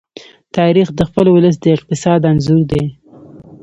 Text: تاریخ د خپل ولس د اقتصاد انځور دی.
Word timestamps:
تاریخ 0.57 0.87
د 0.95 0.99
خپل 1.09 1.25
ولس 1.35 1.55
د 1.61 1.65
اقتصاد 1.77 2.21
انځور 2.31 2.63
دی. 2.71 2.83